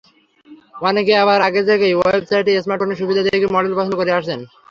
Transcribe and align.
অনেকে 0.81 1.13
আবার 1.23 1.39
আগে 1.47 1.61
থেকেই 1.69 1.93
ওয়েবসাইটে 1.95 2.51
স্মার্টফোনের 2.63 2.99
সুবিধা 3.01 3.21
দেখে 3.25 3.47
মডেল 3.55 3.73
পছন্দ 3.75 3.93
করে 3.99 4.11
আসেন। 4.19 4.39